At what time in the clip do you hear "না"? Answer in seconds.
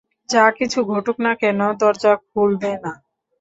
1.25-1.31, 2.83-2.91